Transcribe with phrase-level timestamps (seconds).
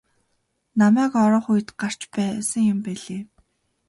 [0.79, 3.21] Намайг орох үед гарч байсан юм билээ.